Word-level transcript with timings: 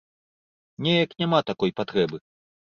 Неяк 0.87 1.15
няма 1.21 1.43
такой 1.53 1.77
патрэбы. 1.83 2.17